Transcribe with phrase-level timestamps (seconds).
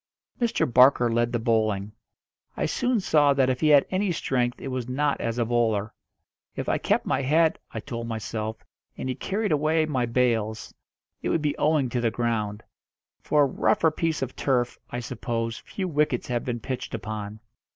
[0.41, 0.65] Mr.
[0.65, 1.91] Barker led the bowling.
[2.57, 5.93] I soon saw that if he had any strength it was not as a bowler.
[6.55, 8.65] If I kept my head, I told myself,
[8.97, 10.73] and he carried away my bails,
[11.21, 12.63] it would be owing to the ground;
[13.21, 17.39] for a rougher piece of turf, I suppose, few wickets have been pitched upon.